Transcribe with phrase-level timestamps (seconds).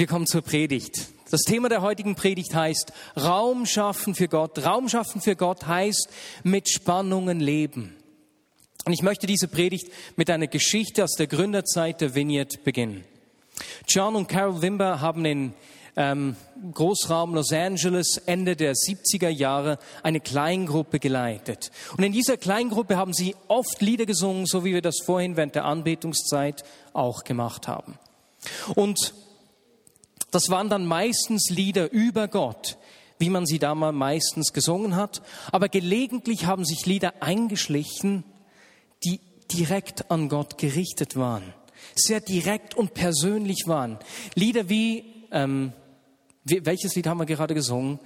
[0.00, 1.08] Wir kommen zur Predigt.
[1.30, 4.64] Das Thema der heutigen Predigt heißt Raum schaffen für Gott.
[4.64, 6.08] Raum schaffen für Gott heißt
[6.42, 7.94] mit Spannungen leben.
[8.86, 13.04] Und ich möchte diese Predigt mit einer Geschichte aus der Gründerzeit der Vineyard beginnen.
[13.86, 15.52] John und Carol Wimber haben in
[15.96, 16.34] ähm,
[16.72, 21.70] Großraum Los Angeles Ende der 70er Jahre eine Kleingruppe geleitet.
[21.94, 25.56] Und in dieser Kleingruppe haben sie oft Lieder gesungen, so wie wir das vorhin während
[25.56, 26.64] der Anbetungszeit
[26.94, 27.98] auch gemacht haben.
[28.74, 29.12] Und
[30.30, 32.78] das waren dann meistens Lieder über Gott,
[33.18, 35.22] wie man sie damals meistens gesungen hat.
[35.52, 38.24] Aber gelegentlich haben sich Lieder eingeschlichen,
[39.04, 39.20] die
[39.52, 41.54] direkt an Gott gerichtet waren,
[41.94, 43.98] sehr direkt und persönlich waren.
[44.34, 45.72] Lieder wie, ähm,
[46.44, 47.98] welches Lied haben wir gerade gesungen?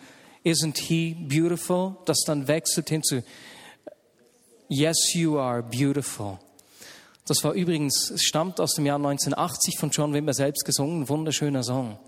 [0.45, 1.97] Isn't He Beautiful?
[2.05, 3.23] Das dann wechselt hin zu
[4.69, 6.39] Yes, You Are Beautiful.
[7.27, 11.09] Das war übrigens, es stammt aus dem Jahr 1980 von John Wimber selbst gesungen, ein
[11.09, 11.99] wunderschöner Song.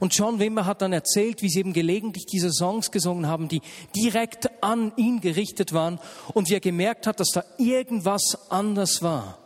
[0.00, 3.60] Und John Wimber hat dann erzählt, wie sie eben gelegentlich diese Songs gesungen haben, die
[3.94, 5.98] direkt an ihn gerichtet waren
[6.32, 9.38] und wie er gemerkt hat, dass da irgendwas anders war.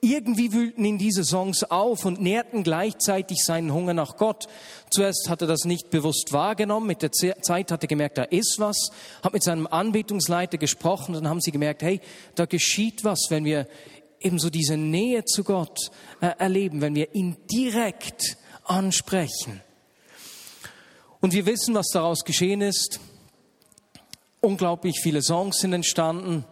[0.00, 4.46] Irgendwie wühlten ihn diese Songs auf und nährten gleichzeitig seinen Hunger nach Gott.
[4.90, 8.56] Zuerst hat er das nicht bewusst wahrgenommen, mit der Zeit hat er gemerkt, da ist
[8.58, 8.90] was,
[9.24, 12.00] hat mit seinem Anbetungsleiter gesprochen, dann haben sie gemerkt, hey,
[12.36, 13.66] da geschieht was, wenn wir
[14.20, 19.60] ebenso diese Nähe zu Gott äh, erleben, wenn wir ihn direkt ansprechen.
[21.20, 23.00] Und wir wissen, was daraus geschehen ist.
[24.40, 26.44] Unglaublich viele Songs sind entstanden.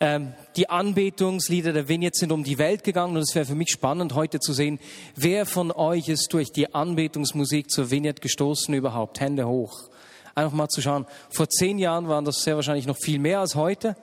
[0.00, 3.70] Ähm, die Anbetungslieder der Vignette sind um die Welt gegangen und es wäre für mich
[3.70, 4.78] spannend heute zu sehen,
[5.16, 9.20] wer von euch ist durch die Anbetungsmusik zur Vignette gestoßen überhaupt.
[9.20, 9.88] Hände hoch.
[10.34, 11.06] Einfach mal zu schauen.
[11.30, 13.96] Vor zehn Jahren waren das sehr wahrscheinlich noch viel mehr als heute.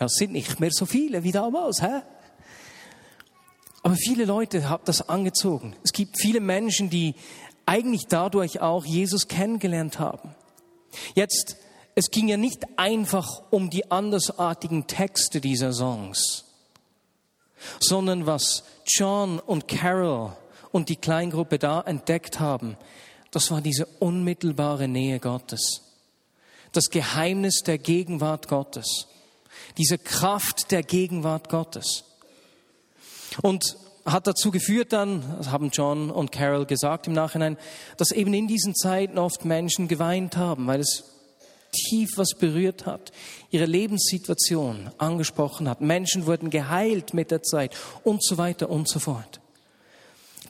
[0.00, 2.02] Ja, es sind nicht mehr so viele wie damals, hä?
[3.84, 5.76] Aber viele Leute haben das angezogen.
[5.84, 7.14] Es gibt viele Menschen, die
[7.66, 10.34] eigentlich dadurch auch Jesus kennengelernt haben.
[11.14, 11.58] Jetzt,
[11.94, 16.46] es ging ja nicht einfach um die andersartigen Texte dieser Songs,
[17.78, 20.34] sondern was John und Carol
[20.72, 22.78] und die Kleingruppe da entdeckt haben,
[23.32, 25.82] das war diese unmittelbare Nähe Gottes.
[26.72, 29.08] Das Geheimnis der Gegenwart Gottes.
[29.76, 32.04] Diese Kraft der Gegenwart Gottes.
[33.42, 37.56] Und hat dazu geführt dann, das haben John und Carol gesagt im Nachhinein,
[37.96, 41.04] dass eben in diesen Zeiten oft Menschen geweint haben, weil es
[41.72, 43.12] tief was berührt hat,
[43.50, 45.80] ihre Lebenssituation angesprochen hat.
[45.80, 47.74] Menschen wurden geheilt mit der Zeit
[48.04, 49.40] und so weiter und so fort.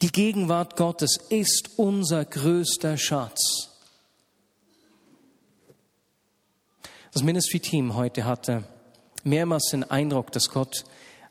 [0.02, 3.70] Die Gegenwart Gottes ist unser größter Schatz.
[7.12, 8.64] Das Ministry-Team heute hatte
[9.22, 10.84] mehrmals den Eindruck, dass Gott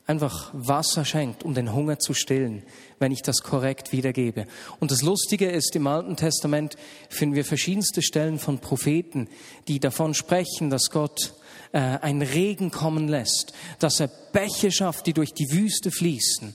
[0.05, 2.63] einfach Wasser schenkt, um den Hunger zu stillen,
[2.99, 4.47] wenn ich das korrekt wiedergebe.
[4.79, 6.75] Und das Lustige ist, im Alten Testament
[7.09, 9.29] finden wir verschiedenste Stellen von Propheten,
[9.67, 11.33] die davon sprechen, dass Gott
[11.71, 16.53] äh, ein Regen kommen lässt, dass er Bäche schafft, die durch die Wüste fließen.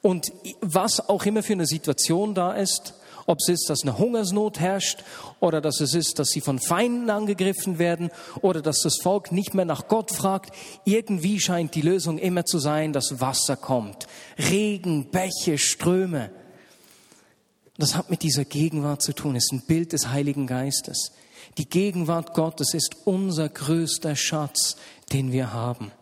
[0.00, 2.94] Und was auch immer für eine Situation da ist,
[3.28, 5.04] ob es ist, dass eine Hungersnot herrscht
[5.38, 9.52] oder dass es ist, dass sie von Feinden angegriffen werden oder dass das Volk nicht
[9.52, 10.56] mehr nach Gott fragt.
[10.86, 14.06] Irgendwie scheint die Lösung immer zu sein, dass Wasser kommt.
[14.38, 16.30] Regen, Bäche, Ströme.
[17.76, 19.36] Das hat mit dieser Gegenwart zu tun.
[19.36, 21.12] Es ist ein Bild des Heiligen Geistes.
[21.58, 24.76] Die Gegenwart Gottes ist unser größter Schatz,
[25.12, 25.92] den wir haben.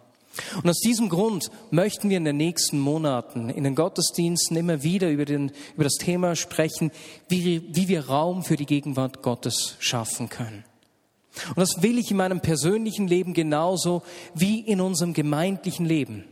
[0.63, 5.11] Und aus diesem Grund möchten wir in den nächsten Monaten in den Gottesdiensten immer wieder
[5.11, 6.91] über, den, über das Thema sprechen,
[7.29, 10.65] wie, wie wir Raum für die Gegenwart Gottes schaffen können.
[11.49, 14.03] Und das will ich in meinem persönlichen Leben genauso
[14.35, 16.25] wie in unserem gemeindlichen Leben.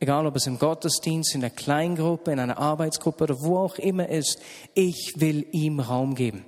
[0.00, 4.08] Egal ob es im Gottesdienst, in der Kleingruppe, in einer Arbeitsgruppe oder wo auch immer
[4.08, 4.40] ist,
[4.74, 6.44] ich will ihm Raum geben.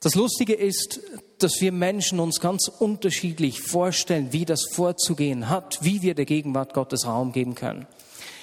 [0.00, 1.00] Das Lustige ist,
[1.38, 6.72] dass wir Menschen uns ganz unterschiedlich vorstellen, wie das vorzugehen hat, wie wir der Gegenwart
[6.72, 7.86] Gottes Raum geben können.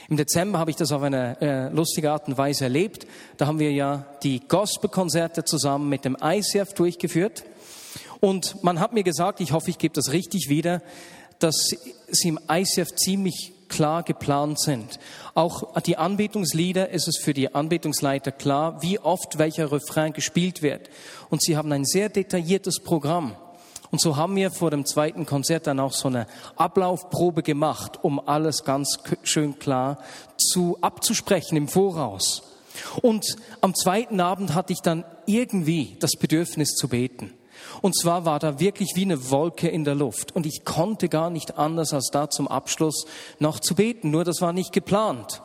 [0.09, 3.07] Im Dezember habe ich das auf eine äh, lustige Art und Weise erlebt.
[3.38, 7.46] Da haben wir ja die Gospelkonzerte zusammen mit dem ICF durchgeführt.
[8.19, 10.81] Und man hat mir gesagt, ich hoffe, ich gebe das richtig wieder,
[11.40, 11.69] dass
[12.09, 15.00] sie im ICF ziemlich klar geplant sind.
[15.34, 20.90] Auch die Anbetungslieder ist es für die Anbetungsleiter klar, wie oft welcher Refrain gespielt wird.
[21.29, 23.35] Und sie haben ein sehr detailliertes Programm.
[23.91, 28.20] Und so haben wir vor dem zweiten Konzert dann auch so eine Ablaufprobe gemacht, um
[28.20, 30.00] alles ganz schön klar
[30.38, 32.44] zu abzusprechen im Voraus.
[33.02, 37.34] Und am zweiten Abend hatte ich dann irgendwie das Bedürfnis zu beten.
[37.82, 40.35] Und zwar war da wirklich wie eine Wolke in der Luft.
[40.35, 43.06] Und ich konnte gar nicht anders, als da zum Abschluss
[43.40, 44.12] noch zu beten.
[44.12, 45.41] Nur das war nicht geplant.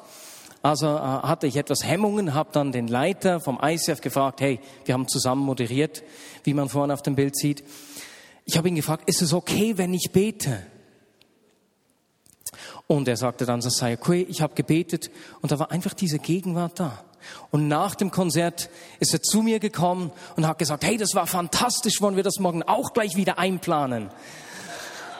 [0.62, 4.94] Also äh, hatte ich etwas Hemmungen, habe dann den Leiter vom ICF gefragt, hey, wir
[4.94, 6.02] haben zusammen moderiert,
[6.44, 7.64] wie man vorne auf dem Bild sieht.
[8.44, 10.62] Ich habe ihn gefragt, ist es okay, wenn ich bete?
[12.86, 16.18] Und er sagte dann, das sei okay, ich habe gebetet und da war einfach diese
[16.18, 17.04] Gegenwart da.
[17.50, 21.26] Und nach dem Konzert ist er zu mir gekommen und hat gesagt, hey, das war
[21.26, 24.10] fantastisch, wollen wir das morgen auch gleich wieder einplanen?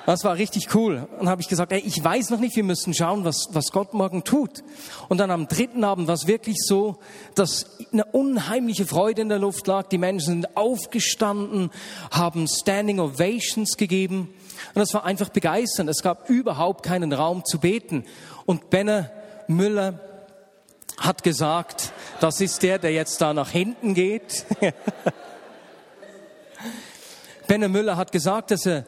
[0.07, 1.07] Das war richtig cool.
[1.21, 3.95] Und habe ich gesagt, ey, ich weiß noch nicht, wir müssen schauen, was, was Gott
[3.95, 4.65] morgen tut.
[5.09, 6.99] Und dann am dritten Abend war es wirklich so,
[7.35, 9.89] dass eine unheimliche Freude in der Luft lag.
[9.89, 11.71] Die Menschen sind aufgestanden,
[12.11, 14.35] haben Standing Ovations gegeben.
[14.75, 15.89] Und das war einfach begeisternd.
[15.89, 18.05] Es gab überhaupt keinen Raum zu beten.
[18.47, 19.13] Und Benne
[19.47, 20.01] Müller
[21.01, 24.45] hat gesagt, das ist der, der jetzt da nach hinten geht.
[27.49, 28.85] Benne Müller hat gesagt, dass er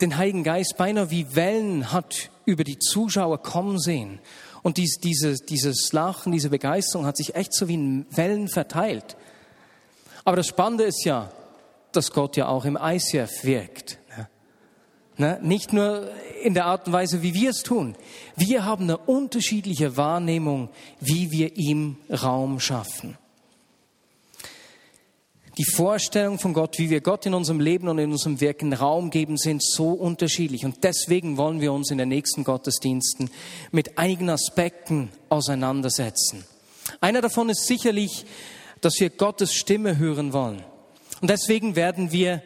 [0.00, 4.18] den Heiligen Geist beinahe wie Wellen hat über die Zuschauer kommen sehen.
[4.62, 9.16] Und dies, diese, dieses Lachen, diese Begeisterung hat sich echt so wie in Wellen verteilt.
[10.24, 11.30] Aber das Spannende ist ja,
[11.92, 13.97] dass Gott ja auch im ICF wirkt.
[15.18, 15.38] Ne?
[15.42, 16.10] Nicht nur
[16.42, 17.96] in der Art und Weise, wie wir es tun.
[18.36, 20.68] Wir haben eine unterschiedliche Wahrnehmung,
[21.00, 23.18] wie wir ihm Raum schaffen.
[25.58, 29.10] Die Vorstellung von Gott, wie wir Gott in unserem Leben und in unserem Wirken Raum
[29.10, 30.64] geben, sind so unterschiedlich.
[30.64, 33.28] Und deswegen wollen wir uns in den nächsten Gottesdiensten
[33.72, 36.44] mit einigen Aspekten auseinandersetzen.
[37.00, 38.24] Einer davon ist sicherlich,
[38.80, 40.62] dass wir Gottes Stimme hören wollen.
[41.20, 42.40] Und deswegen werden wir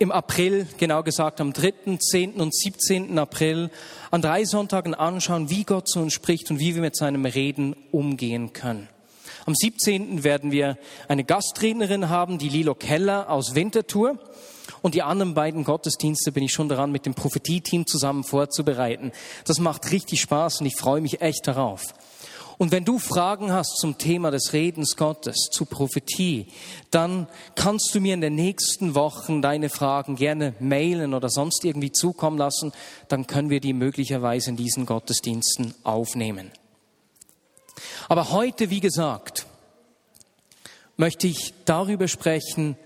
[0.00, 2.40] im April, genau gesagt am 3., 10.
[2.40, 3.18] und 17.
[3.18, 3.70] April,
[4.10, 7.76] an drei Sonntagen anschauen, wie Gott zu uns spricht und wie wir mit seinem Reden
[7.92, 8.88] umgehen können.
[9.44, 10.24] Am 17.
[10.24, 14.18] werden wir eine Gastrednerin haben, die Lilo Keller aus Winterthur.
[14.80, 19.12] Und die anderen beiden Gottesdienste bin ich schon daran, mit dem Prophetie-Team zusammen vorzubereiten.
[19.44, 21.92] Das macht richtig Spaß und ich freue mich echt darauf.
[22.60, 26.46] Und wenn du Fragen hast zum Thema des Redens Gottes, zu Prophetie,
[26.90, 31.90] dann kannst du mir in den nächsten Wochen deine Fragen gerne mailen oder sonst irgendwie
[31.90, 32.72] zukommen lassen.
[33.08, 36.50] Dann können wir die möglicherweise in diesen Gottesdiensten aufnehmen.
[38.10, 39.46] Aber heute, wie gesagt,
[40.98, 42.76] möchte ich darüber sprechen,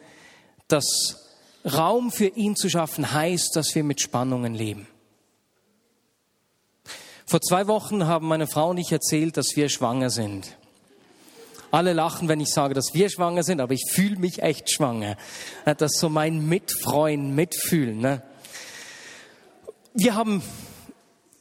[0.68, 1.34] dass
[1.64, 4.86] Raum für ihn zu schaffen heißt, dass wir mit Spannungen leben.
[7.34, 10.56] Vor zwei Wochen haben meine Frau und ich erzählt, dass wir schwanger sind.
[11.72, 15.16] Alle lachen, wenn ich sage, dass wir schwanger sind, aber ich fühle mich echt schwanger.
[15.64, 17.98] Das ist so mein Mitfreuen, Mitfühlen.
[17.98, 18.22] Ne?
[19.94, 20.44] Wir haben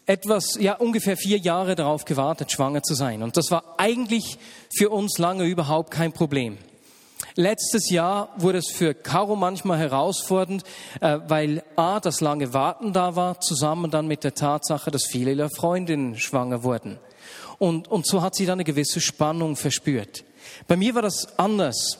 [0.07, 3.22] etwas, ja, ungefähr vier Jahre darauf gewartet, schwanger zu sein.
[3.22, 4.39] Und das war eigentlich
[4.75, 6.57] für uns lange überhaupt kein Problem.
[7.36, 10.64] Letztes Jahr wurde es für Caro manchmal herausfordernd,
[11.02, 15.34] äh, weil A, das lange Warten da war, zusammen dann mit der Tatsache, dass viele
[15.34, 17.00] ihrer Freundinnen schwanger wurden.
[17.58, 20.24] Und, und so hat sie dann eine gewisse Spannung verspürt.
[20.68, 21.98] Bei mir war das anders.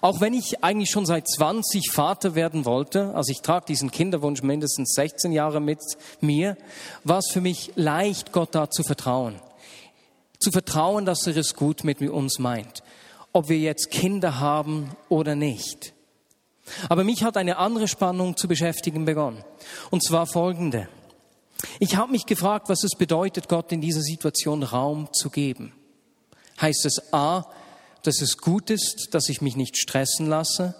[0.00, 4.42] Auch wenn ich eigentlich schon seit 20 Vater werden wollte, also ich trage diesen Kinderwunsch
[4.42, 5.80] mindestens 16 Jahre mit
[6.20, 6.56] mir,
[7.02, 9.40] war es für mich leicht, Gott da zu vertrauen.
[10.38, 12.84] Zu vertrauen, dass er es gut mit uns meint.
[13.34, 15.92] Ob wir jetzt Kinder haben oder nicht.
[16.88, 19.44] Aber mich hat eine andere Spannung zu beschäftigen begonnen.
[19.90, 20.88] Und zwar folgende.
[21.80, 25.72] Ich habe mich gefragt, was es bedeutet, Gott in dieser Situation Raum zu geben.
[26.60, 27.44] Heißt es A,
[28.02, 30.74] dass es gut ist, dass ich mich nicht stressen lasse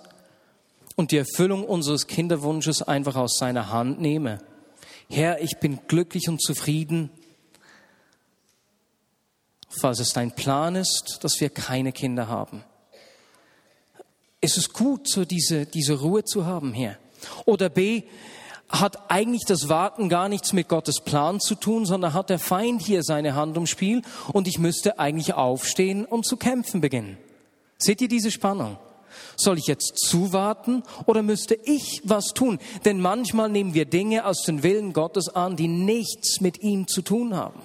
[0.95, 4.39] und die Erfüllung unseres Kinderwunsches einfach aus seiner Hand nehme.
[5.11, 7.11] Herr, ich bin glücklich und zufrieden,
[9.81, 12.65] falls es dein Plan ist, dass wir keine Kinder haben.
[14.41, 16.99] Ist es gut, so diese, diese Ruhe zu haben, Herr?
[17.47, 18.03] Oder B,
[18.69, 22.83] hat eigentlich das Warten gar nichts mit Gottes Plan zu tun, sondern hat der Feind
[22.83, 24.03] hier seine Hand im Spiel
[24.33, 27.19] und ich müsste eigentlich aufstehen und zu kämpfen beginnen.
[27.79, 28.79] Seht ihr diese Spannung?
[29.37, 32.59] Soll ich jetzt zuwarten oder müsste ich was tun?
[32.85, 37.03] Denn manchmal nehmen wir Dinge aus dem Willen Gottes an, die nichts mit ihm zu
[37.03, 37.61] tun haben.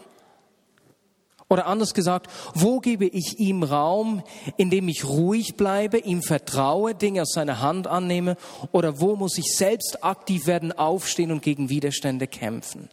[1.50, 4.22] Oder anders gesagt, wo gebe ich ihm Raum,
[4.56, 8.38] indem ich ruhig bleibe, ihm vertraue, Dinge aus seiner Hand annehme?
[8.72, 12.89] Oder wo muss ich selbst aktiv werden, aufstehen und gegen Widerstände kämpfen?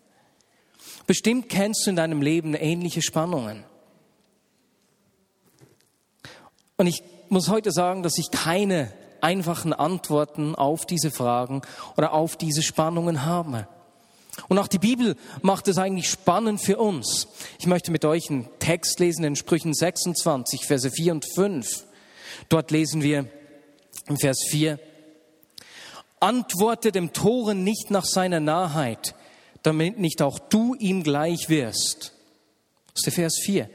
[1.06, 3.62] Bestimmt kennst du in deinem Leben ähnliche Spannungen.
[6.78, 11.60] Und ich muss heute sagen, dass ich keine einfachen Antworten auf diese Fragen
[11.96, 13.68] oder auf diese Spannungen habe.
[14.48, 17.26] Und auch die Bibel macht es eigentlich spannend für uns.
[17.58, 21.84] Ich möchte mit euch einen Text lesen in Sprüchen 26, Verse 4 und 5.
[22.48, 23.26] Dort lesen wir
[24.06, 24.78] im Vers 4,
[26.20, 29.14] Antworte dem Toren nicht nach seiner Nahheit,
[29.62, 32.12] damit nicht auch du ihm gleich wirst.
[32.88, 33.68] Das ist der Vers 4.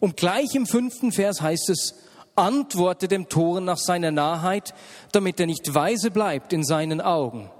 [0.00, 1.94] Und gleich im fünften Vers heißt es,
[2.34, 4.74] antworte dem Toren nach seiner Nahheit,
[5.12, 7.50] damit er nicht weise bleibt in seinen Augen.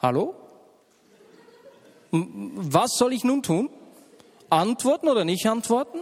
[0.00, 0.39] Hallo?
[2.10, 3.70] Was soll ich nun tun?
[4.48, 5.98] Antworten oder nicht antworten?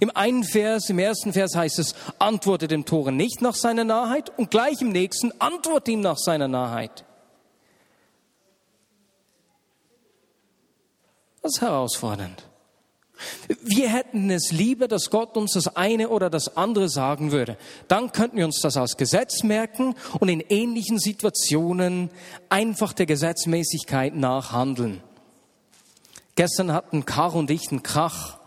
[0.00, 4.32] Im einen Vers, im ersten Vers heißt es, antworte dem Toren nicht nach seiner Nahheit
[4.38, 7.04] und gleich im nächsten, antworte ihm nach seiner Nahheit.
[11.42, 12.48] Das ist herausfordernd.
[13.62, 17.56] Wir hätten es lieber, dass Gott uns das eine oder das andere sagen würde.
[17.88, 22.10] Dann könnten wir uns das als Gesetz merken und in ähnlichen Situationen
[22.48, 25.02] einfach der Gesetzmäßigkeit nachhandeln.
[26.34, 28.38] Gestern hatten Kar und ich einen Krach,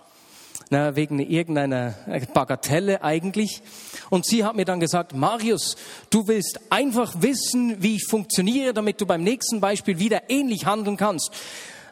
[0.69, 1.95] na, wegen irgendeiner
[2.33, 3.63] Bagatelle eigentlich.
[4.11, 5.75] Und sie hat mir dann gesagt, Marius,
[6.11, 10.97] du willst einfach wissen, wie ich funktioniere, damit du beim nächsten Beispiel wieder ähnlich handeln
[10.97, 11.31] kannst.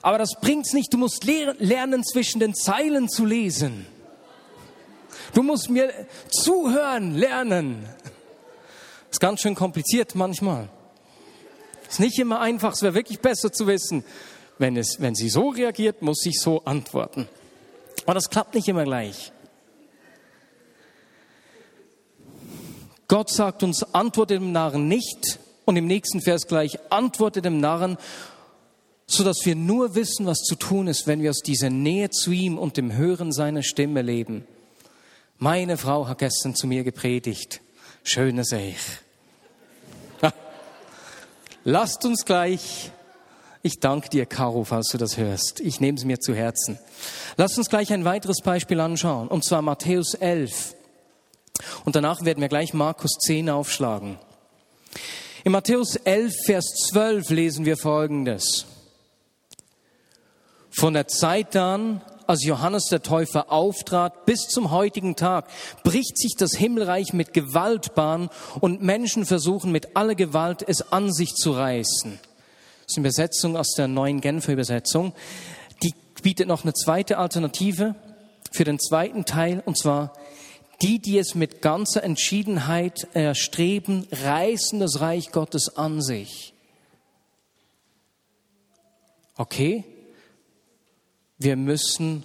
[0.01, 0.93] Aber das bringt's nicht.
[0.93, 3.85] Du musst lernen, zwischen den Zeilen zu lesen.
[5.33, 5.93] Du musst mir
[6.29, 7.87] zuhören, lernen.
[9.11, 10.69] Ist ganz schön kompliziert manchmal.
[11.89, 12.73] Ist nicht immer einfach.
[12.73, 14.03] Es wäre wirklich besser zu wissen,
[14.57, 17.27] wenn, es, wenn sie so reagiert, muss ich so antworten.
[18.05, 19.31] Aber das klappt nicht immer gleich.
[23.07, 25.39] Gott sagt uns, antworte dem Narren nicht.
[25.65, 27.97] Und im nächsten Vers gleich, antworte dem Narren
[29.07, 32.31] so dass wir nur wissen, was zu tun ist, wenn wir aus dieser Nähe zu
[32.31, 34.45] ihm und dem Hören seiner Stimme leben.
[35.37, 37.61] Meine Frau hat gestern zu mir gepredigt.
[38.03, 40.31] Schöne sehe ich.
[41.63, 42.91] Lasst uns gleich,
[43.61, 45.59] ich danke dir, Caro, falls du das hörst.
[45.59, 46.79] Ich nehme es mir zu Herzen.
[47.35, 50.75] Lasst uns gleich ein weiteres Beispiel anschauen, und zwar Matthäus 11.
[51.83, 54.17] Und danach werden wir gleich Markus 10 aufschlagen.
[55.43, 58.65] In Matthäus 11, Vers 12 lesen wir Folgendes.
[60.77, 65.47] Von der Zeit an, als Johannes der Täufer auftrat, bis zum heutigen Tag,
[65.83, 68.29] bricht sich das Himmelreich mit Gewalt Bahn
[68.59, 72.19] und Menschen versuchen mit aller Gewalt es an sich zu reißen.
[72.21, 75.13] Das ist eine Übersetzung aus der neuen Genfer Übersetzung.
[75.81, 77.95] Die bietet noch eine zweite Alternative
[78.51, 80.13] für den zweiten Teil, und zwar
[80.83, 86.53] die, die es mit ganzer Entschiedenheit erstreben, reißen das Reich Gottes an sich.
[89.37, 89.83] Okay?
[91.37, 92.23] Wir müssen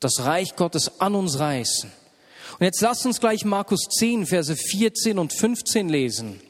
[0.00, 1.90] das Reich Gottes an uns reißen.
[2.58, 6.40] Und jetzt lasst uns gleich Markus 10, Verse 14 und 15 lesen.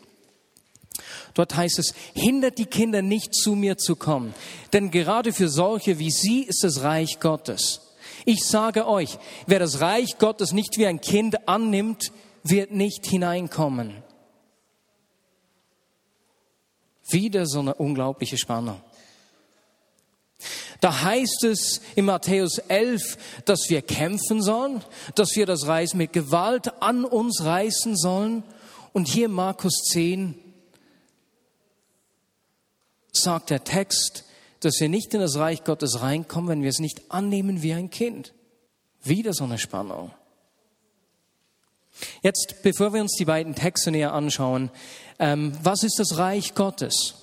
[1.35, 4.35] Dort heißt es, hindert die Kinder nicht zu mir zu kommen,
[4.73, 7.81] denn gerade für solche wie sie ist das Reich Gottes.
[8.25, 14.03] Ich sage euch, wer das Reich Gottes nicht wie ein Kind annimmt, wird nicht hineinkommen.
[17.09, 18.81] Wieder so eine unglaubliche Spannung.
[20.81, 24.83] Da heißt es in Matthäus 11, dass wir kämpfen sollen,
[25.15, 28.43] dass wir das Reich mit Gewalt an uns reißen sollen.
[28.93, 30.35] Und hier in Markus 10
[33.13, 34.25] sagt der Text,
[34.61, 37.91] dass wir nicht in das Reich Gottes reinkommen, wenn wir es nicht annehmen wie ein
[37.91, 38.33] Kind.
[39.03, 40.13] Wieder so eine Spannung.
[42.23, 44.71] Jetzt, bevor wir uns die beiden Texte näher anschauen,
[45.19, 47.22] ähm, was ist das Reich Gottes?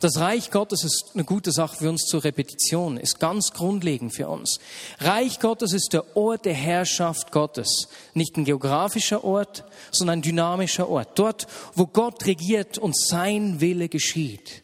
[0.00, 4.28] Das Reich Gottes ist eine gute Sache für uns zur Repetition, ist ganz grundlegend für
[4.28, 4.58] uns.
[4.98, 7.88] Reich Gottes ist der Ort der Herrschaft Gottes.
[8.14, 11.18] Nicht ein geografischer Ort, sondern ein dynamischer Ort.
[11.18, 14.62] Dort, wo Gott regiert und sein Wille geschieht.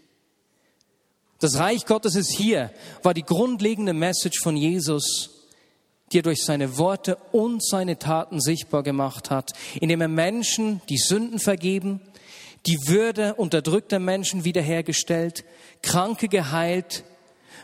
[1.40, 2.72] Das Reich Gottes ist hier,
[3.02, 5.30] war die grundlegende Message von Jesus,
[6.10, 10.98] die er durch seine Worte und seine Taten sichtbar gemacht hat, indem er Menschen die
[10.98, 12.00] Sünden vergeben,
[12.66, 15.44] die Würde unterdrückter Menschen wiederhergestellt,
[15.82, 17.04] Kranke geheilt,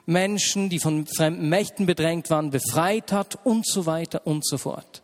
[0.06, 5.02] Menschen, die von fremden Mächten bedrängt waren, befreit hat und so weiter und so fort.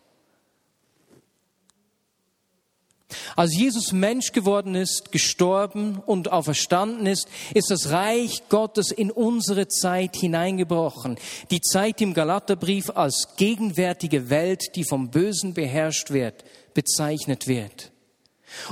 [3.35, 9.67] Als Jesus Mensch geworden ist, gestorben und auferstanden ist, ist das Reich Gottes in unsere
[9.67, 11.17] Zeit hineingebrochen.
[11.49, 16.43] Die Zeit im Galaterbrief als gegenwärtige Welt, die vom Bösen beherrscht wird,
[16.73, 17.90] bezeichnet wird.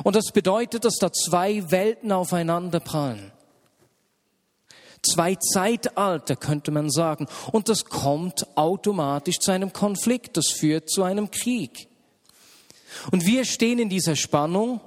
[0.03, 3.31] Und das bedeutet, dass da zwei Welten aufeinander prallen.
[5.01, 7.27] Zwei Zeitalter könnte man sagen.
[7.51, 10.35] Und das kommt automatisch zu einem Konflikt.
[10.35, 11.87] Das führt zu einem Krieg.
[13.11, 14.81] Und wir stehen in dieser Spannung,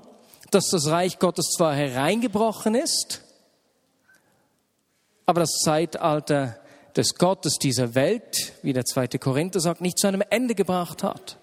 [0.50, 3.22] dass das Reich Gottes zwar hereingebrochen ist,
[5.25, 6.58] aber das Zeitalter
[6.94, 11.38] des Gottes dieser Welt, wie der zweite Korinther sagt, nicht zu einem Ende gebracht hat.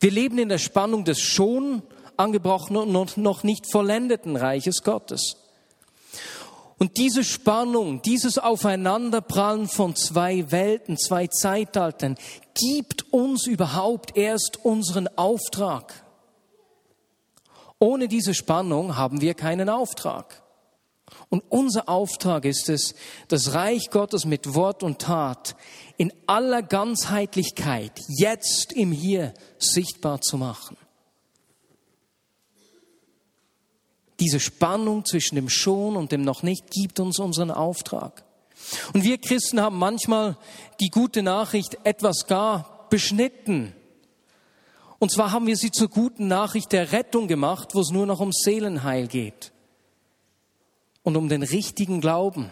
[0.00, 1.82] Wir leben in der Spannung des schon
[2.18, 5.36] angebrochenen und noch nicht vollendeten Reiches Gottes.
[6.78, 12.16] Und diese Spannung, dieses Aufeinanderprallen von zwei Welten, zwei Zeitaltern,
[12.54, 16.04] gibt uns überhaupt erst unseren Auftrag.
[17.78, 20.42] Ohne diese Spannung haben wir keinen Auftrag.
[21.28, 22.94] Und unser Auftrag ist es,
[23.28, 25.56] das Reich Gottes mit Wort und Tat
[25.96, 30.76] in aller Ganzheitlichkeit jetzt im Hier sichtbar zu machen.
[34.20, 38.24] Diese Spannung zwischen dem Schon und dem Noch nicht gibt uns unseren Auftrag.
[38.92, 40.36] Und wir Christen haben manchmal
[40.80, 43.74] die gute Nachricht etwas gar beschnitten.
[44.98, 48.20] Und zwar haben wir sie zur guten Nachricht der Rettung gemacht, wo es nur noch
[48.20, 49.52] um Seelenheil geht
[51.02, 52.50] und um den richtigen Glauben.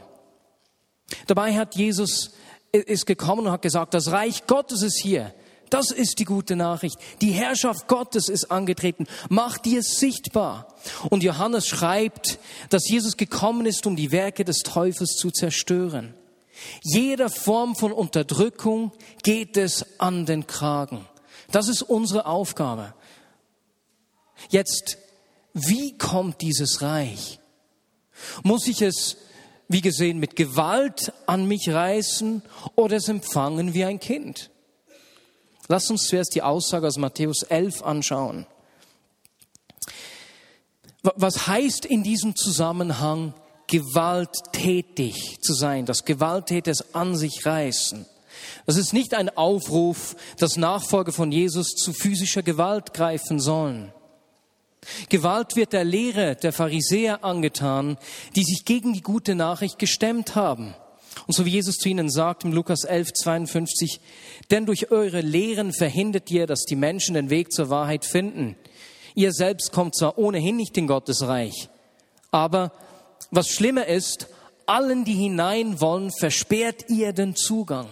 [1.27, 2.35] Dabei hat Jesus
[2.73, 5.33] ist gekommen und hat gesagt, das Reich Gottes ist hier.
[5.71, 6.97] Das ist die gute Nachricht.
[7.21, 9.07] Die Herrschaft Gottes ist angetreten.
[9.29, 10.69] Mach dir sichtbar.
[11.11, 12.39] Und Johannes schreibt,
[12.71, 16.15] dass Jesus gekommen ist, um die Werke des Teufels zu zerstören.
[16.83, 18.93] Jeder Form von Unterdrückung
[19.23, 21.07] geht es an den Kragen.
[21.51, 22.95] Das ist unsere Aufgabe.
[24.51, 24.99] Jetzt,
[25.53, 27.41] wie kommt dieses Reich?
[28.43, 29.17] Muss ich es,
[29.69, 32.43] wie gesehen, mit Gewalt an mich reißen
[32.77, 34.51] oder es empfangen wie ein Kind?
[35.69, 38.47] Lass uns zuerst die Aussage aus Matthäus 11 anschauen.
[41.03, 43.35] Was heißt in diesem Zusammenhang
[43.67, 48.07] gewalttätig zu sein, das Gewalttätes an sich reißen?
[48.67, 53.93] Das ist nicht ein Aufruf, dass Nachfolger von Jesus zu physischer Gewalt greifen sollen.
[55.09, 57.97] Gewalt wird der Lehre der Pharisäer angetan,
[58.37, 60.75] die sich gegen die gute Nachricht gestemmt haben.
[61.27, 64.01] Und so wie Jesus zu ihnen sagt im Lukas 11, 52,
[64.51, 68.57] denn durch eure Lehren verhindert ihr, dass die Menschen den Weg zur Wahrheit finden.
[69.15, 71.69] Ihr selbst kommt zwar ohnehin nicht in Gottes Reich,
[72.31, 72.73] aber
[73.31, 74.29] was schlimmer ist,
[74.67, 77.89] allen, die hinein wollen, versperrt ihr den Zugang.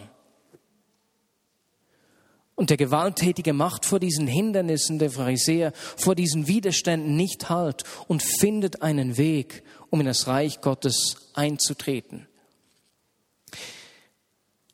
[2.55, 8.23] Und der Gewalttätige macht vor diesen Hindernissen der Pharisäer, vor diesen Widerständen nicht Halt und
[8.23, 12.29] findet einen Weg, um in das Reich Gottes einzutreten.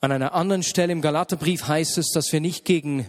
[0.00, 3.06] An einer anderen Stelle im Galaterbrief heißt es, dass wir nicht gegen,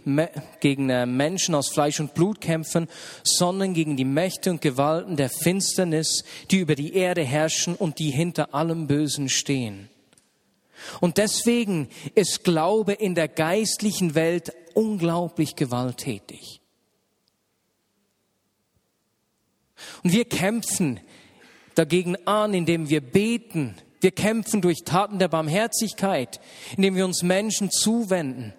[0.60, 2.88] gegen äh, Menschen aus Fleisch und Blut kämpfen,
[3.24, 8.10] sondern gegen die Mächte und Gewalten der Finsternis, die über die Erde herrschen und die
[8.10, 9.90] hinter allem Bösen stehen.
[11.00, 16.60] Und deswegen ist Glaube in der geistlichen Welt unglaublich gewalttätig.
[20.04, 21.00] Und wir kämpfen
[21.76, 26.40] dagegen an, indem wir beten, wir kämpfen durch Taten der Barmherzigkeit,
[26.76, 28.54] indem wir uns Menschen zuwenden,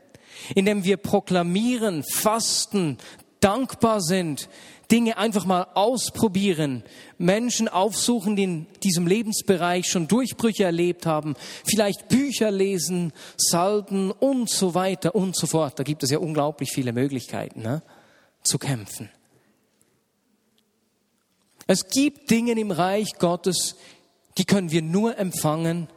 [0.55, 2.99] indem wir proklamieren, fasten,
[3.41, 4.49] dankbar sind,
[4.91, 6.83] Dinge einfach mal ausprobieren,
[7.17, 14.51] Menschen aufsuchen, die in diesem Lebensbereich schon Durchbrüche erlebt haben, vielleicht Bücher lesen, salben und
[14.51, 15.79] so weiter und so fort.
[15.79, 17.83] Da gibt es ja unglaublich viele Möglichkeiten ne,
[18.43, 19.11] zu kämpfen.
[21.69, 23.77] Es gibt Dinge im Reich Gottes,
[24.39, 25.89] die können wir nur empfangen,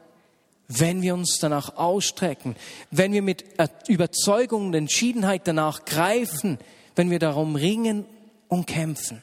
[0.67, 2.55] wenn wir uns danach ausstrecken,
[2.89, 3.45] wenn wir mit
[3.87, 6.57] Überzeugung und Entschiedenheit danach greifen,
[6.95, 8.05] wenn wir darum ringen
[8.47, 9.21] und kämpfen.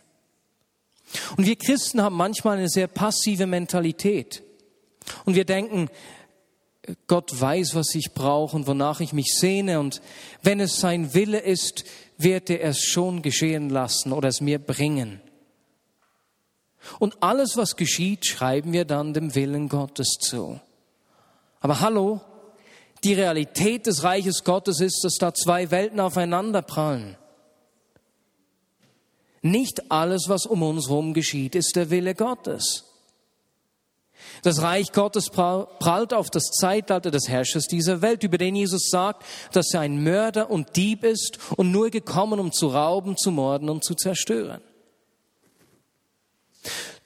[1.36, 4.42] Und wir Christen haben manchmal eine sehr passive Mentalität.
[5.24, 5.88] Und wir denken,
[7.06, 9.80] Gott weiß, was ich brauche und wonach ich mich sehne.
[9.80, 10.00] Und
[10.42, 11.84] wenn es sein Wille ist,
[12.16, 15.20] wird er es schon geschehen lassen oder es mir bringen.
[16.98, 20.60] Und alles, was geschieht, schreiben wir dann dem Willen Gottes zu.
[21.60, 22.20] Aber hallo,
[23.04, 27.16] die Realität des Reiches Gottes ist, dass da zwei Welten aufeinander prallen.
[29.42, 32.84] Nicht alles, was um uns herum geschieht, ist der Wille Gottes.
[34.42, 39.24] Das Reich Gottes prallt auf das Zeitalter des Herrschers dieser Welt, über den Jesus sagt,
[39.52, 43.70] dass er ein Mörder und Dieb ist und nur gekommen, um zu rauben, zu morden
[43.70, 44.60] und zu zerstören.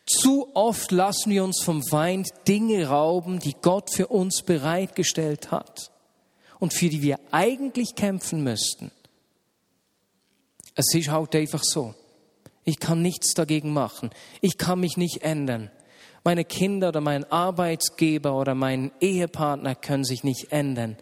[0.06, 5.90] Zu oft lassen wir uns vom Feind Dinge rauben, die Gott für uns bereitgestellt hat
[6.58, 8.90] und für die wir eigentlich kämpfen müssten.
[10.74, 11.94] Es ist halt einfach so.
[12.64, 14.10] Ich kann nichts dagegen machen.
[14.40, 15.70] Ich kann mich nicht ändern.
[16.22, 20.96] Meine Kinder oder mein Arbeitsgeber oder mein Ehepartner können sich nicht ändern.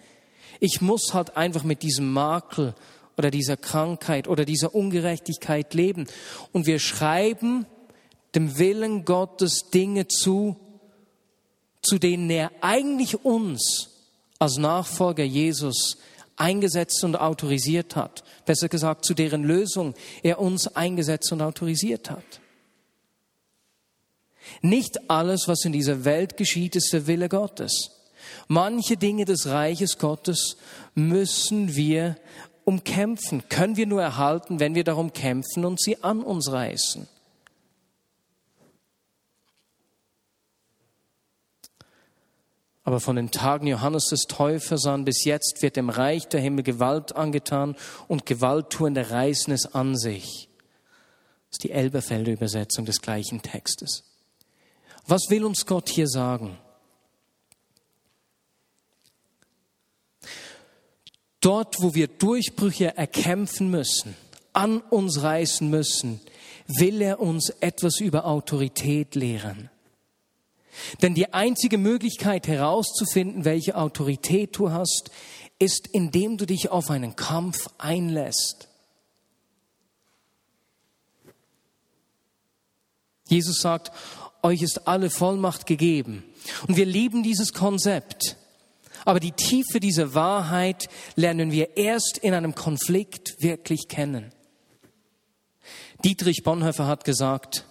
[0.61, 2.75] Ich muss halt einfach mit diesem Makel
[3.17, 6.07] oder dieser Krankheit oder dieser Ungerechtigkeit leben.
[6.53, 7.67] Und wir schreiben
[8.35, 10.57] dem Willen Gottes Dinge zu,
[11.83, 13.91] zu denen er eigentlich uns
[14.39, 15.99] als Nachfolger Jesus
[16.37, 18.25] eingesetzt und autorisiert hat.
[18.47, 22.41] Besser gesagt, zu deren Lösung er uns eingesetzt und autorisiert hat.
[24.61, 27.91] Nicht alles, was in dieser Welt geschieht, ist der Wille Gottes.
[28.49, 30.57] Manche Dinge des Reiches Gottes
[30.95, 32.17] müssen wir
[32.65, 37.09] umkämpfen, können wir nur erhalten, wenn wir darum kämpfen und sie an uns reißen.
[42.85, 46.65] Aber von den Tagen Johannes des Täufers an bis jetzt wird dem Reich der Himmel
[46.65, 47.77] Gewalt angetan
[48.09, 50.49] und Gewalttuende reißen es an sich.
[51.49, 54.05] Das ist die Elberfelder Übersetzung des gleichen Textes.
[55.07, 56.59] Was will uns Gott hier sagen?
[61.41, 64.17] Dort, wo wir Durchbrüche erkämpfen müssen,
[64.53, 66.21] an uns reißen müssen,
[66.67, 69.69] will er uns etwas über Autorität lehren.
[71.03, 75.11] Denn die einzige Möglichkeit herauszufinden, welche Autorität du hast,
[75.59, 78.69] ist, indem du dich auf einen Kampf einlässt.
[83.29, 83.93] Jesus sagt,
[84.43, 86.25] euch ist alle Vollmacht gegeben.
[86.67, 88.37] Und wir lieben dieses Konzept.
[89.05, 94.33] Aber die Tiefe dieser Wahrheit lernen wir erst in einem Konflikt wirklich kennen.
[96.05, 97.67] Dietrich Bonhoeffer hat gesagt,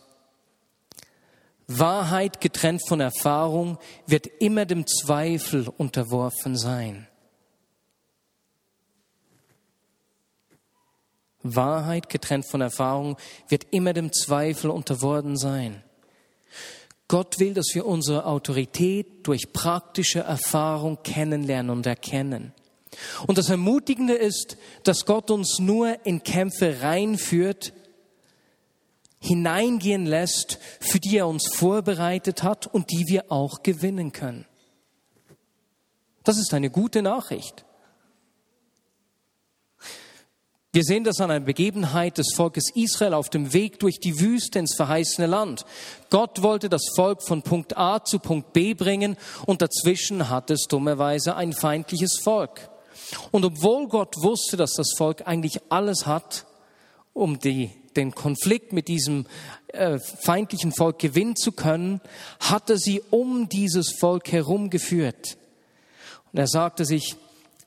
[1.79, 7.07] Wahrheit getrennt von Erfahrung wird immer dem Zweifel unterworfen sein.
[11.43, 15.83] Wahrheit getrennt von Erfahrung wird immer dem Zweifel unterworfen sein.
[17.07, 22.53] Gott will, dass wir unsere Autorität durch praktische Erfahrung kennenlernen und erkennen.
[23.27, 27.73] Und das Ermutigende ist, dass Gott uns nur in Kämpfe reinführt,
[29.21, 34.45] hineingehen lässt, für die er uns vorbereitet hat und die wir auch gewinnen können.
[36.23, 37.65] Das ist eine gute Nachricht.
[40.73, 44.57] Wir sehen das an einer Begebenheit des Volkes Israel auf dem Weg durch die Wüste
[44.57, 45.65] ins verheißene Land.
[46.09, 50.67] Gott wollte das Volk von Punkt A zu Punkt B bringen und dazwischen hat es
[50.69, 52.69] dummerweise ein feindliches Volk.
[53.31, 56.45] Und obwohl Gott wusste, dass das Volk eigentlich alles hat,
[57.11, 59.25] um die, den Konflikt mit diesem
[59.67, 62.01] äh, feindlichen Volk gewinnen zu können,
[62.39, 65.37] hat er sie um dieses Volk herumgeführt.
[66.31, 67.15] Und er sagte sich,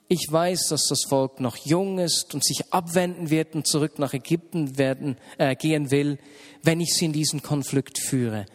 [0.09, 4.13] ich weiß, dass das Volk noch jung ist und sich abwenden wird und zurück nach
[4.13, 6.19] Ägypten werden, äh, gehen will,
[6.63, 8.47] wenn ich sie in diesen Konflikt führe.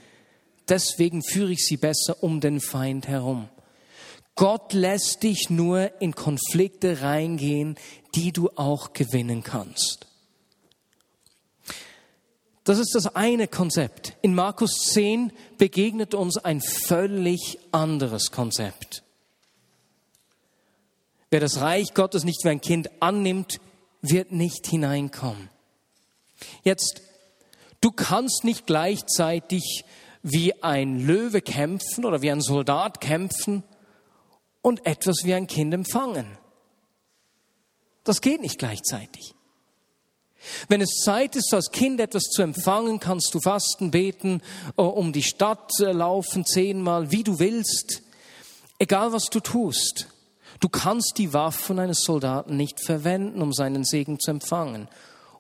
[0.67, 3.49] Deswegen führe ich sie besser um den Feind herum.
[4.36, 7.75] Gott lässt dich nur in Konflikte reingehen,
[8.15, 10.09] die du auch gewinnen kannst.
[12.69, 14.13] Das ist das eine Konzept.
[14.21, 19.01] In Markus 10 begegnet uns ein völlig anderes Konzept.
[21.32, 23.60] Wer das Reich Gottes nicht wie ein Kind annimmt,
[24.03, 25.49] wird nicht hineinkommen.
[26.62, 27.01] Jetzt,
[27.82, 29.84] du kannst nicht gleichzeitig
[30.21, 33.63] wie ein Löwe kämpfen oder wie ein Soldat kämpfen
[34.62, 36.38] und etwas wie ein Kind empfangen.
[38.03, 39.34] Das geht nicht gleichzeitig.
[40.67, 44.41] Wenn es Zeit ist, als Kind etwas zu empfangen, kannst du fasten, beten,
[44.77, 48.01] äh, um die Stadt äh, laufen, zehnmal, wie du willst.
[48.79, 50.07] Egal was du tust.
[50.59, 54.89] Du kannst die Waffen eines Soldaten nicht verwenden, um seinen Segen zu empfangen,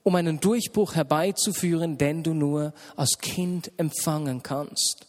[0.03, 5.07] um einen Durchbruch herbeizuführen, den du nur als Kind empfangen kannst.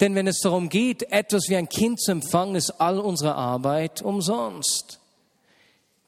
[0.00, 4.02] Denn wenn es darum geht, etwas wie ein Kind zu empfangen, ist all unsere Arbeit
[4.02, 5.00] umsonst.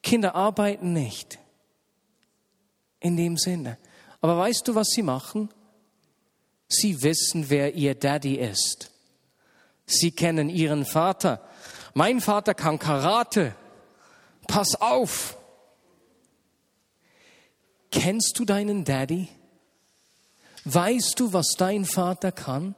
[0.03, 1.39] Kinder arbeiten nicht.
[3.05, 3.79] In dem Sinne.
[4.21, 5.49] Aber weißt du, was sie machen?
[6.69, 8.91] Sie wissen, wer ihr Daddy ist.
[9.87, 11.47] Sie kennen ihren Vater
[11.95, 13.55] mein Vater kann Karate.
[14.49, 15.39] Pass auf.
[17.91, 19.29] Kennst du deinen Daddy?
[20.65, 22.75] Weißt du, was dein Vater kann?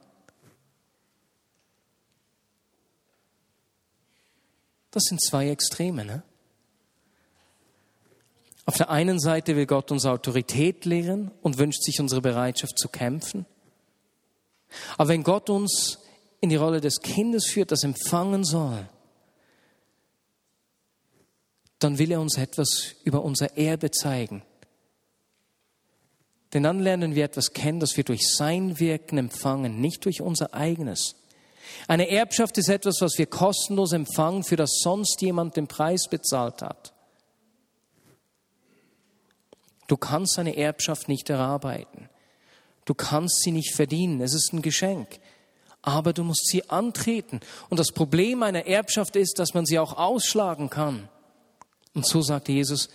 [4.91, 6.05] Das sind zwei Extreme.
[6.05, 6.23] Ne?
[8.67, 12.89] Auf der einen Seite will Gott uns Autorität lehren und wünscht sich unsere Bereitschaft zu
[12.89, 13.45] kämpfen.
[14.97, 15.99] Aber wenn Gott uns
[16.41, 18.89] in die Rolle des Kindes führt, das empfangen soll,
[21.79, 24.43] dann will er uns etwas über unser Erbe zeigen.
[26.53, 30.53] Denn dann lernen wir etwas kennen, das wir durch sein Wirken empfangen, nicht durch unser
[30.53, 31.15] eigenes.
[31.87, 36.61] Eine Erbschaft ist etwas, was wir kostenlos empfangen, für das sonst jemand den Preis bezahlt
[36.61, 36.93] hat.
[39.87, 42.09] Du kannst eine Erbschaft nicht erarbeiten.
[42.85, 44.21] Du kannst sie nicht verdienen.
[44.21, 45.19] Es ist ein Geschenk.
[45.81, 47.39] Aber du musst sie antreten.
[47.69, 51.07] Und das Problem einer Erbschaft ist, dass man sie auch ausschlagen kann.
[51.93, 52.89] Und so sagte Jesus,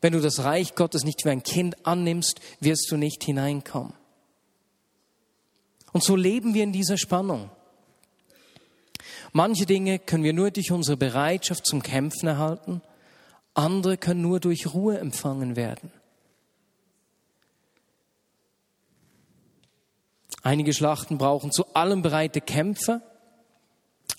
[0.00, 3.92] wenn du das Reich Gottes nicht wie ein Kind annimmst, wirst du nicht hineinkommen.
[5.92, 7.50] Und so leben wir in dieser Spannung.
[9.32, 12.82] Manche Dinge können wir nur durch unsere Bereitschaft zum Kämpfen erhalten,
[13.54, 15.90] andere können nur durch Ruhe empfangen werden.
[20.48, 23.02] Einige Schlachten brauchen zu allem bereite Kämpfer,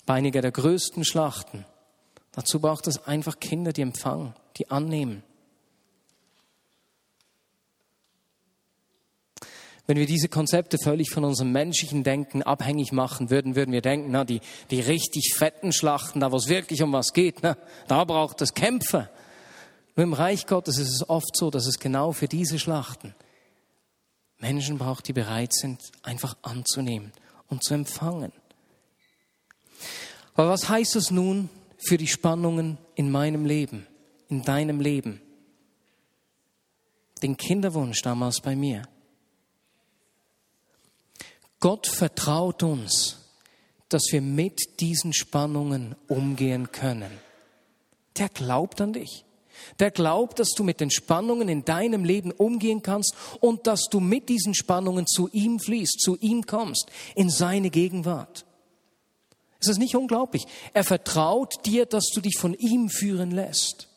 [0.06, 1.66] bei einiger der größten Schlachten.
[2.30, 5.24] Dazu braucht es einfach Kinder, die empfangen, die annehmen.
[9.88, 14.12] Wenn wir diese Konzepte völlig von unserem menschlichen Denken abhängig machen würden, würden wir denken,
[14.12, 14.40] na, die,
[14.70, 17.56] die richtig fetten Schlachten, da wo es wirklich um was geht, na,
[17.88, 19.10] da braucht es Kämpfer.
[19.96, 23.16] Nur im Reich Gottes ist es oft so, dass es genau für diese Schlachten
[24.40, 27.12] Menschen braucht, die bereit sind, einfach anzunehmen
[27.48, 28.32] und zu empfangen.
[30.34, 33.86] Aber was heißt es nun für die Spannungen in meinem Leben,
[34.28, 35.20] in deinem Leben?
[37.22, 38.88] Den Kinderwunsch damals bei mir.
[41.58, 43.18] Gott vertraut uns,
[43.90, 47.10] dass wir mit diesen Spannungen umgehen können.
[48.16, 49.24] Der glaubt an dich.
[49.78, 54.00] Der glaubt, dass du mit den Spannungen in deinem Leben umgehen kannst und dass du
[54.00, 58.44] mit diesen Spannungen zu ihm fließt, zu ihm kommst, in seine Gegenwart.
[59.60, 60.46] Ist das nicht unglaublich?
[60.72, 63.88] Er vertraut dir, dass du dich von ihm führen lässt.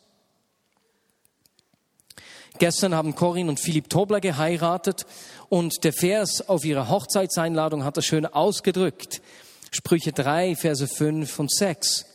[2.58, 5.06] Gestern haben Corinne und Philipp Tobler geheiratet
[5.48, 9.22] und der Vers auf ihrer Hochzeitseinladung hat das schön ausgedrückt.
[9.72, 12.06] Sprüche 3, Verse 5 und 6.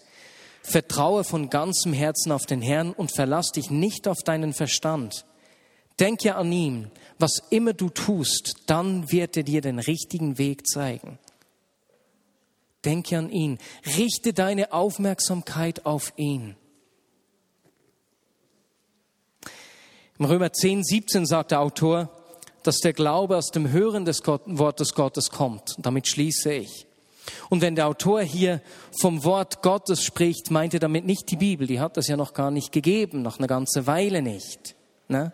[0.62, 5.26] Vertraue von ganzem Herzen auf den Herrn und verlass dich nicht auf deinen Verstand.
[6.00, 11.20] Denke an ihn, was immer du tust, dann wird er dir den richtigen Weg zeigen.
[12.86, 13.58] Denke an ihn,
[13.98, 16.56] richte deine Aufmerksamkeit auf ihn.
[20.18, 22.10] Im Römer 10, 17 sagt der Autor,
[22.64, 25.76] dass der Glaube aus dem Hören des Wortes Gottes kommt.
[25.78, 26.89] Damit schließe ich.
[27.50, 28.62] Und wenn der Autor hier
[29.00, 31.68] vom Wort Gottes spricht, meint er damit nicht die Bibel.
[31.68, 34.76] Die hat es ja noch gar nicht gegeben, noch eine ganze Weile nicht.
[35.08, 35.32] Ne?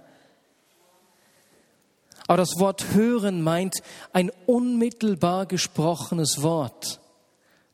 [2.27, 3.75] Aber das Wort hören meint
[4.13, 6.99] ein unmittelbar gesprochenes Wort,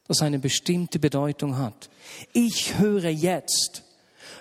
[0.07, 1.89] das eine bestimmte Bedeutung hat.
[2.33, 3.83] Ich höre jetzt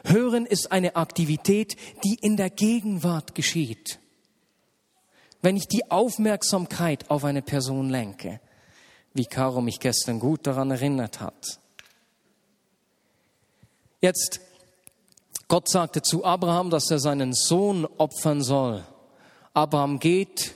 [0.04, 3.98] Hören ist eine Aktivität, die in der Gegenwart geschieht.
[5.42, 8.40] Wenn ich die Aufmerksamkeit auf eine Person lenke,
[9.14, 11.59] wie Caro mich gestern gut daran erinnert hat.
[14.01, 14.40] Jetzt,
[15.49, 18.85] Gott sagte zu Abraham, dass er seinen Sohn opfern soll.
[19.53, 20.55] Abraham geht,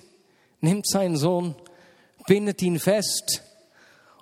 [0.61, 1.55] nimmt seinen Sohn,
[2.27, 3.43] bindet ihn fest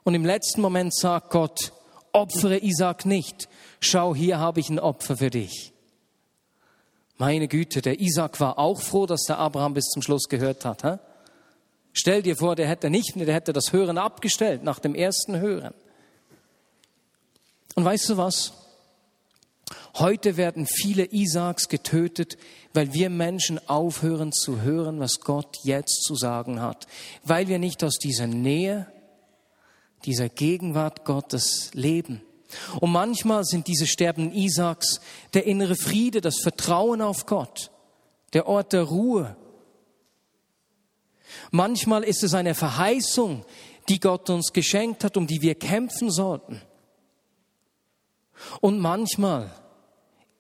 [0.03, 1.73] und im letzten Moment sagt Gott,
[2.12, 3.49] opfere Isaac nicht,
[3.81, 5.73] schau, hier habe ich ein Opfer für dich.
[7.18, 10.83] Meine Güte, der Isaac war auch froh, dass der Abraham bis zum Schluss gehört hat.
[10.83, 10.99] Hä?
[11.92, 15.74] Stell dir vor, der hätte nicht, der hätte das Hören abgestellt nach dem ersten Hören.
[17.74, 18.52] Und weißt du was?
[19.94, 22.38] Heute werden viele Isaaks getötet,
[22.72, 26.87] weil wir Menschen aufhören zu hören, was Gott jetzt zu sagen hat.
[27.24, 28.87] Weil wir nicht aus dieser Nähe,
[30.05, 32.22] dieser Gegenwart Gottes leben.
[32.81, 35.00] Und manchmal sind diese sterbenden Isaaks
[35.35, 37.70] der innere Friede, das Vertrauen auf Gott,
[38.33, 39.37] der Ort der Ruhe.
[41.51, 43.45] Manchmal ist es eine Verheißung,
[43.88, 46.61] die Gott uns geschenkt hat, um die wir kämpfen sollten.
[48.61, 49.55] Und manchmal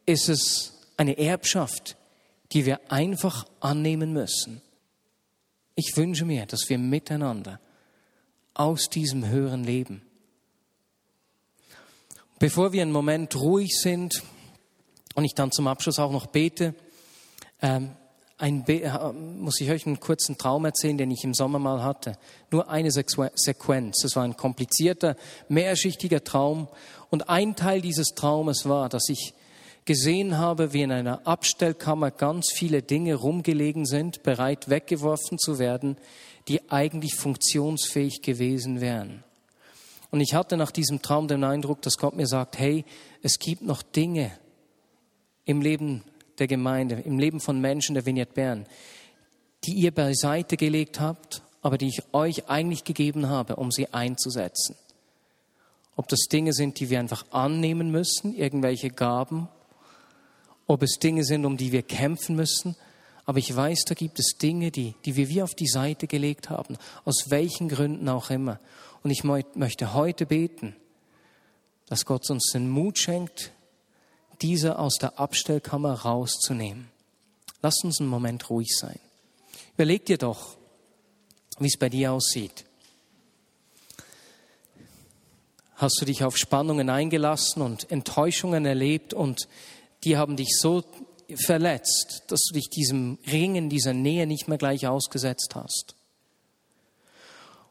[0.06, 1.96] ist es eine Erbschaft,
[2.52, 4.60] die wir einfach annehmen müssen.
[5.74, 7.60] Ich wünsche mir, dass wir miteinander
[8.54, 10.02] aus diesem höheren Leben
[12.42, 14.20] Bevor wir einen Moment ruhig sind
[15.14, 16.74] und ich dann zum Abschluss auch noch bete,
[17.60, 17.92] ähm,
[18.42, 22.14] Be äh, muss ich euch einen kurzen Traum erzählen, den ich im Sommer mal hatte.
[22.50, 24.04] Nur eine Sequenz.
[24.04, 25.16] Es war ein komplizierter,
[25.48, 26.66] mehrschichtiger Traum.
[27.08, 29.32] Und ein Teil dieses Traumes war, dass ich
[29.84, 35.96] gesehen habe, wie in einer Abstellkammer ganz viele Dinge rumgelegen sind, bereit weggeworfen zu werden,
[36.48, 39.22] die eigentlich funktionsfähig gewesen wären.
[40.10, 42.84] Und ich hatte nach diesem Traum den Eindruck, dass Gott mir sagt, hey,
[43.22, 44.32] es gibt noch Dinge
[45.44, 46.02] im Leben
[46.38, 48.66] der Gemeinde, im Leben von Menschen der Vignette Bern,
[49.64, 54.76] die ihr beiseite gelegt habt, aber die ich euch eigentlich gegeben habe, um sie einzusetzen.
[55.94, 59.48] Ob das Dinge sind, die wir einfach annehmen müssen, irgendwelche Gaben,
[60.66, 62.76] ob es Dinge sind, um die wir kämpfen müssen,
[63.24, 66.50] aber ich weiß, da gibt es Dinge, die, die wir wie auf die Seite gelegt
[66.50, 68.58] haben, aus welchen Gründen auch immer.
[69.02, 70.74] Und ich möchte heute beten,
[71.86, 73.52] dass Gott uns den Mut schenkt,
[74.40, 76.88] diese aus der Abstellkammer rauszunehmen.
[77.62, 78.98] Lass uns einen Moment ruhig sein.
[79.74, 80.56] Überleg dir doch,
[81.58, 82.64] wie es bei dir aussieht.
[85.76, 89.48] Hast du dich auf Spannungen eingelassen und Enttäuschungen erlebt und
[90.04, 90.84] die haben dich so
[91.34, 95.94] verletzt, dass du dich diesem Ringen, dieser Nähe nicht mehr gleich ausgesetzt hast?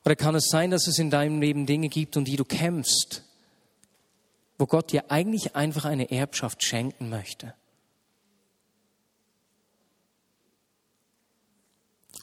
[0.04, 3.24] Oder kann es sein, dass es in deinem Leben Dinge gibt, um die du kämpfst,
[4.62, 7.56] wo Gott dir eigentlich einfach eine Erbschaft schenken möchte?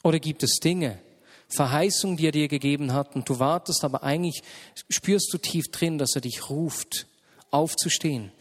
[0.03, 0.99] Oder gibt es Dinge,
[1.49, 4.41] Verheißungen, die er dir gegeben hat und du wartest, aber eigentlich
[4.87, 7.07] spürst du tief drin, dass er dich ruft,
[7.51, 8.31] aufzustehen,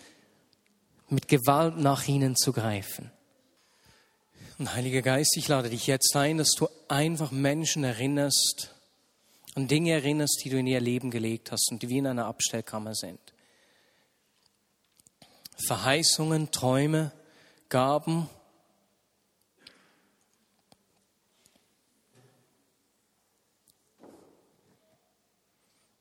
[1.09, 3.11] mit Gewalt nach ihnen zu greifen.
[4.59, 8.77] Und Heiliger Geist, ich lade dich jetzt ein, dass du einfach Menschen erinnerst,
[9.57, 12.27] an Dinge erinnerst, die du in ihr Leben gelegt hast und die wie in einer
[12.27, 13.19] Abstellkammer sind.
[15.67, 17.13] Verheißungen, Träume,
[17.69, 18.29] Gaben,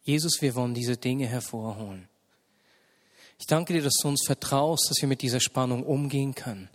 [0.08, 2.08] Jesus, wir wollen diese Dinge hervorholen.
[3.40, 6.70] Ich danke dir, dass du uns vertraust, dass wir mit dieser Spannung umgehen können.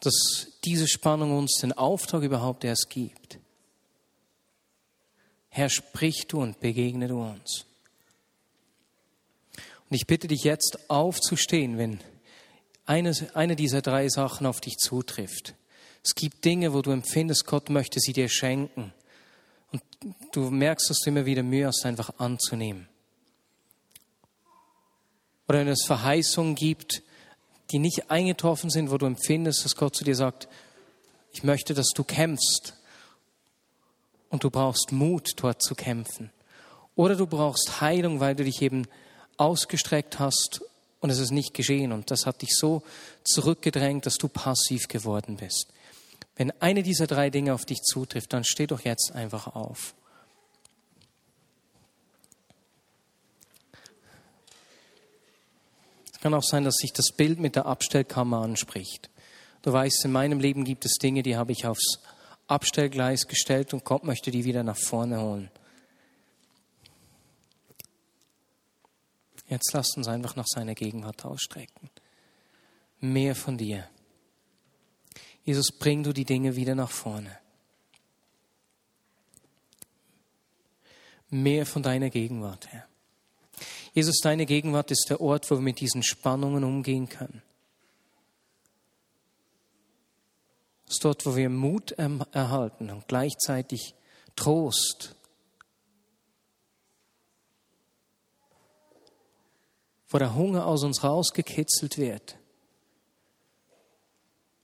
[0.00, 3.38] Dass diese Spannung uns den Auftrag überhaupt erst gibt.
[5.48, 7.66] Herr, sprich du und begegne du uns.
[9.90, 12.00] Und ich bitte dich jetzt aufzustehen, wenn
[12.86, 15.54] eine, eine dieser drei Sachen auf dich zutrifft.
[16.04, 18.92] Es gibt Dinge, wo du empfindest, Gott möchte sie dir schenken.
[19.72, 19.82] Und
[20.32, 22.88] du merkst, dass du immer wieder Mühe hast, einfach anzunehmen.
[25.48, 27.02] Oder wenn es Verheißungen gibt,
[27.72, 30.48] die nicht eingetroffen sind, wo du empfindest, dass Gott zu dir sagt,
[31.32, 32.74] ich möchte, dass du kämpfst.
[34.28, 36.30] Und du brauchst Mut, dort zu kämpfen.
[36.94, 38.86] Oder du brauchst Heilung, weil du dich eben
[39.40, 40.62] ausgestreckt hast
[41.00, 41.92] und es ist nicht geschehen.
[41.92, 42.82] Und das hat dich so
[43.24, 45.68] zurückgedrängt, dass du passiv geworden bist.
[46.36, 49.94] Wenn eine dieser drei Dinge auf dich zutrifft, dann steh doch jetzt einfach auf.
[56.12, 59.08] Es kann auch sein, dass sich das Bild mit der Abstellkammer anspricht.
[59.62, 61.98] Du weißt, in meinem Leben gibt es Dinge, die habe ich aufs
[62.46, 65.50] Abstellgleis gestellt und Gott möchte die wieder nach vorne holen.
[69.50, 71.90] Jetzt lasst uns einfach nach seiner Gegenwart ausstrecken.
[73.00, 73.88] Mehr von dir.
[75.44, 77.36] Jesus, bring du die Dinge wieder nach vorne.
[81.30, 82.86] Mehr von deiner Gegenwart, Herr.
[83.92, 87.42] Jesus, deine Gegenwart ist der Ort, wo wir mit diesen Spannungen umgehen können.
[90.86, 93.94] Es ist dort, wo wir Mut erhalten und gleichzeitig
[94.36, 95.16] Trost.
[100.10, 102.36] Wo der Hunger aus uns rausgekitzelt wird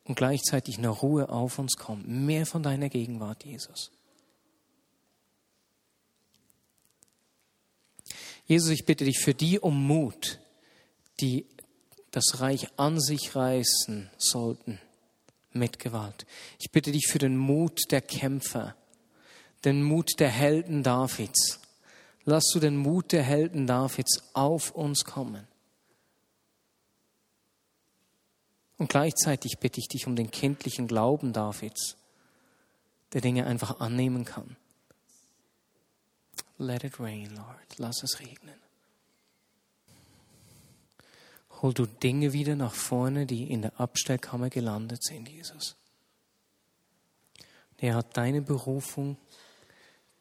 [0.05, 2.07] und gleichzeitig eine Ruhe auf uns kommt.
[2.09, 3.91] Mehr von deiner Gegenwart, Jesus.
[8.47, 10.39] Jesus, ich bitte dich für die um Mut,
[11.21, 11.47] die
[12.13, 14.81] das Reich an sich reißen sollten
[15.53, 16.27] mit Gewalt.
[16.61, 18.77] Ich bitte dich für den Mut der Kämpfer,
[19.65, 21.61] den Mut der Helden Davids.
[22.29, 25.47] Lass du den Mut der Helden Davids auf uns kommen.
[28.79, 31.97] Und gleichzeitig bitte ich dich um den kindlichen Glauben Davids,
[33.13, 34.57] der Dinge einfach annehmen kann.
[36.59, 37.79] Let it rain, Lord.
[37.79, 38.57] Lass es regnen.
[41.63, 45.77] Hol du Dinge wieder nach vorne, die in der Abstellkammer gelandet sind, Jesus.
[47.79, 49.17] Er hat deine Berufung,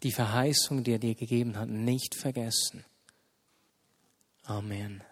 [0.06, 2.86] die Verheißung, die er dir gegeben hat, nicht vergessen.
[4.44, 5.04] Amen.